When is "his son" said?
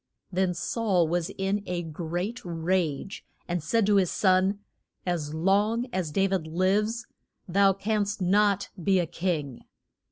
3.97-4.57